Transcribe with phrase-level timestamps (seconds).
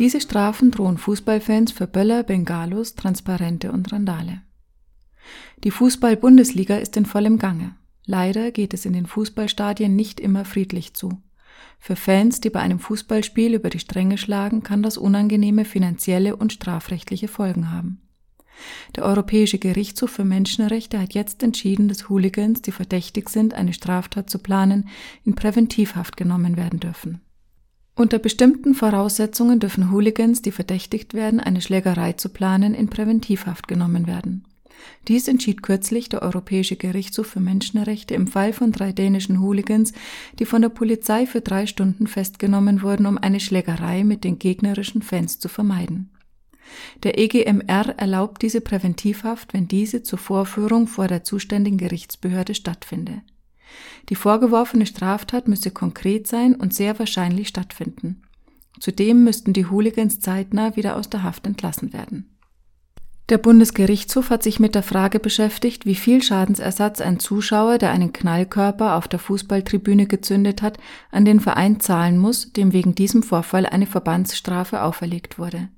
[0.00, 4.40] Diese Strafen drohen Fußballfans für Böller, Bengalos, Transparente und Randale.
[5.62, 7.76] Die Fußball-Bundesliga ist in vollem Gange.
[8.06, 11.20] Leider geht es in den Fußballstadien nicht immer friedlich zu.
[11.78, 16.54] Für Fans, die bei einem Fußballspiel über die Stränge schlagen, kann das unangenehme finanzielle und
[16.54, 18.00] strafrechtliche Folgen haben.
[18.96, 24.30] Der Europäische Gerichtshof für Menschenrechte hat jetzt entschieden, dass Hooligans, die verdächtig sind, eine Straftat
[24.30, 24.88] zu planen,
[25.26, 27.20] in Präventivhaft genommen werden dürfen.
[28.00, 34.06] Unter bestimmten Voraussetzungen dürfen Hooligans, die verdächtigt werden, eine Schlägerei zu planen, in Präventivhaft genommen
[34.06, 34.46] werden.
[35.06, 39.92] Dies entschied kürzlich der Europäische Gerichtshof für Menschenrechte im Fall von drei dänischen Hooligans,
[40.38, 45.02] die von der Polizei für drei Stunden festgenommen wurden, um eine Schlägerei mit den gegnerischen
[45.02, 46.08] Fans zu vermeiden.
[47.02, 53.20] Der EGMR erlaubt diese Präventivhaft, wenn diese zur Vorführung vor der zuständigen Gerichtsbehörde stattfinde.
[54.08, 58.22] Die vorgeworfene Straftat müsse konkret sein und sehr wahrscheinlich stattfinden.
[58.78, 62.36] Zudem müssten die Hooligans zeitnah wieder aus der Haft entlassen werden.
[63.30, 68.12] Der Bundesgerichtshof hat sich mit der Frage beschäftigt, wie viel Schadensersatz ein Zuschauer, der einen
[68.12, 70.78] Knallkörper auf der Fußballtribüne gezündet hat,
[71.12, 75.68] an den Verein zahlen muss, dem wegen diesem Vorfall eine Verbandsstrafe auferlegt wurde.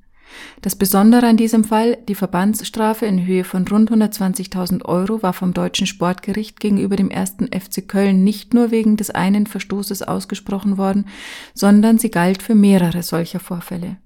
[0.61, 5.55] Das Besondere an diesem Fall, die Verbandsstrafe in Höhe von rund 120.000 Euro war vom
[5.55, 11.07] deutschen Sportgericht gegenüber dem ersten FC Köln nicht nur wegen des einen Verstoßes ausgesprochen worden,
[11.55, 13.97] sondern sie galt für mehrere solcher Vorfälle.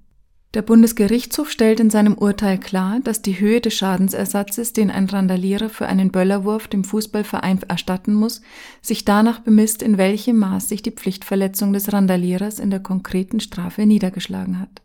[0.53, 5.69] Der Bundesgerichtshof stellt in seinem Urteil klar, dass die Höhe des Schadensersatzes, den ein Randalierer
[5.69, 8.41] für einen Böllerwurf dem Fußballverein erstatten muss,
[8.81, 13.85] sich danach bemisst, in welchem Maß sich die Pflichtverletzung des Randalierers in der konkreten Strafe
[13.85, 14.81] niedergeschlagen hat.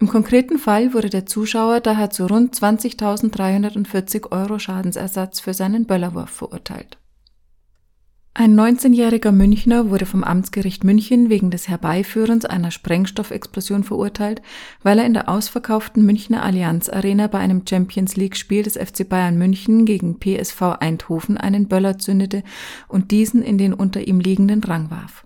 [0.00, 6.30] Im konkreten Fall wurde der Zuschauer daher zu rund 20.340 Euro Schadensersatz für seinen Böllerwurf
[6.30, 6.98] verurteilt.
[8.40, 14.42] Ein 19-jähriger Münchner wurde vom Amtsgericht München wegen des Herbeiführens einer Sprengstoffexplosion verurteilt,
[14.84, 19.08] weil er in der ausverkauften Münchner Allianz Arena bei einem Champions League Spiel des FC
[19.08, 22.44] Bayern München gegen PSV Eindhoven einen Böller zündete
[22.86, 25.24] und diesen in den unter ihm liegenden Rang warf.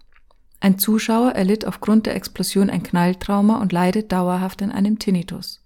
[0.63, 5.61] Ein Zuschauer erlitt aufgrund der Explosion ein Knalltrauma und leidet dauerhaft an einem Tinnitus.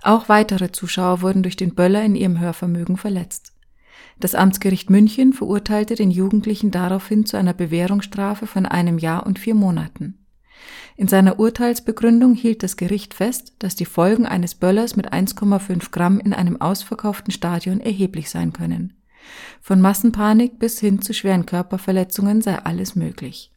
[0.00, 3.52] Auch weitere Zuschauer wurden durch den Böller in ihrem Hörvermögen verletzt.
[4.18, 9.54] Das Amtsgericht München verurteilte den Jugendlichen daraufhin zu einer Bewährungsstrafe von einem Jahr und vier
[9.54, 10.26] Monaten.
[10.96, 16.18] In seiner Urteilsbegründung hielt das Gericht fest, dass die Folgen eines Böllers mit 1,5 Gramm
[16.18, 18.94] in einem ausverkauften Stadion erheblich sein können.
[19.60, 23.52] Von Massenpanik bis hin zu schweren Körperverletzungen sei alles möglich.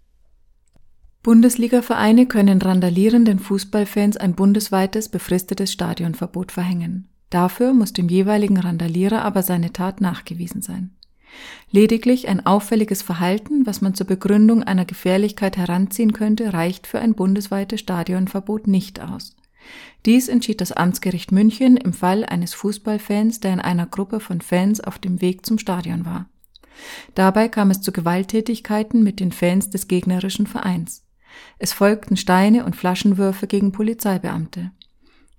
[1.25, 7.09] Bundesliga-Vereine können randalierenden Fußballfans ein bundesweites befristetes Stadionverbot verhängen.
[7.31, 10.91] Dafür muss dem jeweiligen Randalierer aber seine Tat nachgewiesen sein.
[11.72, 17.16] Lediglich ein auffälliges Verhalten, was man zur Begründung einer Gefährlichkeit heranziehen könnte, reicht für ein
[17.16, 19.35] bundesweites Stadionverbot nicht aus.
[20.06, 24.80] Dies entschied das Amtsgericht München im Fall eines Fußballfans, der in einer Gruppe von Fans
[24.80, 26.30] auf dem Weg zum Stadion war.
[27.16, 31.02] Dabei kam es zu Gewalttätigkeiten mit den Fans des gegnerischen Vereins.
[31.57, 34.72] Es folgten Steine und Flaschenwürfe gegen Polizeibeamte.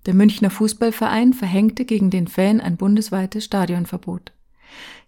[0.05, 4.31] Der Münchner Fußballverein verhängte gegen den Fan ein bundesweites Stadionverbot.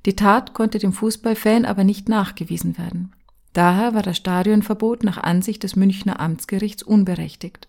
[0.05, 3.13] Die Tat konnte dem Fußballfan aber nicht nachgewiesen werden.
[3.53, 7.67] Daher war das Stadionverbot nach Ansicht des Münchner Amtsgerichts unberechtigt.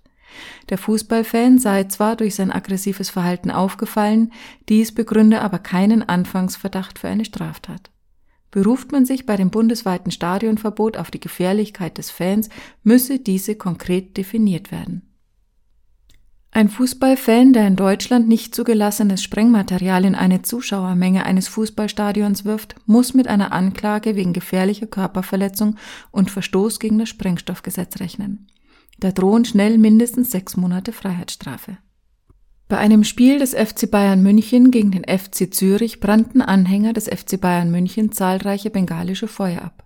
[0.68, 4.32] Der Fußballfan sei zwar durch sein aggressives Verhalten aufgefallen,
[4.68, 7.90] dies begründe aber keinen Anfangsverdacht für eine Straftat.
[8.50, 12.48] Beruft man sich bei dem bundesweiten Stadionverbot auf die Gefährlichkeit des Fans,
[12.82, 15.02] müsse diese konkret definiert werden.
[16.52, 23.14] Ein Fußballfan, der in Deutschland nicht zugelassenes Sprengmaterial in eine Zuschauermenge eines Fußballstadions wirft, muss
[23.14, 25.76] mit einer Anklage wegen gefährlicher Körperverletzung
[26.10, 28.48] und Verstoß gegen das Sprengstoffgesetz rechnen.
[28.98, 31.78] Da drohen schnell mindestens sechs Monate Freiheitsstrafe.
[32.70, 37.40] Bei einem Spiel des FC Bayern München gegen den FC Zürich brannten Anhänger des FC
[37.40, 39.84] Bayern München zahlreiche bengalische Feuer ab.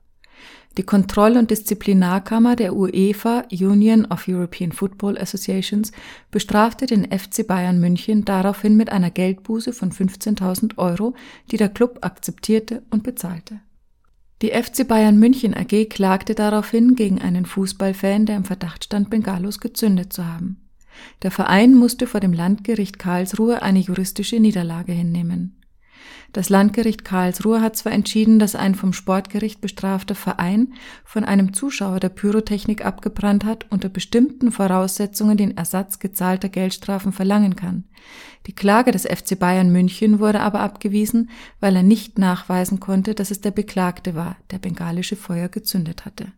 [0.77, 5.93] Die Kontroll- und Disziplinarkammer der UEFA Union of European Football Associations
[6.31, 11.15] bestrafte den FC Bayern München daraufhin mit einer Geldbuße von 15.000 Euro,
[11.51, 13.61] die der Club akzeptierte und bezahlte.
[14.43, 19.59] Die FC Bayern München AG klagte daraufhin gegen einen Fußballfan, der im Verdacht stand, Bengalos
[19.59, 20.64] gezündet zu haben.
[21.23, 25.61] Der Verein musste vor dem Landgericht Karlsruhe eine juristische Niederlage hinnehmen.
[26.35, 30.75] Das Landgericht Karlsruhe hat zwar entschieden, dass ein vom Sportgericht bestrafter Verein
[31.05, 37.55] von einem Zuschauer der Pyrotechnik abgebrannt hat, unter bestimmten Voraussetzungen den Ersatz gezahlter Geldstrafen verlangen
[37.55, 37.85] kann.
[38.49, 41.31] Die Klage des FC Bayern München wurde aber abgewiesen,
[41.61, 46.33] weil er nicht nachweisen konnte, dass es der Beklagte war, der bengalische Feuer gezündet hatte.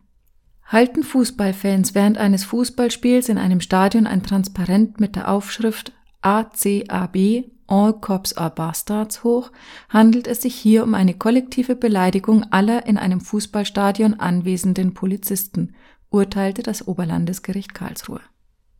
[0.67, 7.93] Halten Fußballfans während eines Fußballspiels in einem Stadion ein Transparent mit der Aufschrift ACAB All
[7.93, 9.51] Cops are Bastards hoch,
[9.89, 15.73] handelt es sich hier um eine kollektive Beleidigung aller in einem Fußballstadion anwesenden Polizisten,
[16.09, 18.21] urteilte das Oberlandesgericht Karlsruhe